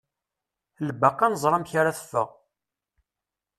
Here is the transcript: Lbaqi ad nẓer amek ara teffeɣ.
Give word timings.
Lbaqi 0.87 1.23
ad 1.25 1.31
nẓer 1.31 1.53
amek 1.53 1.71
ara 1.79 1.97
teffeɣ. 1.97 2.29